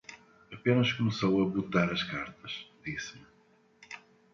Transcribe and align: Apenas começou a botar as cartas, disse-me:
Apenas 0.51 0.91
começou 0.91 1.43
a 1.43 1.47
botar 1.47 1.91
as 1.93 2.01
cartas, 2.01 2.65
disse-me: 2.83 3.23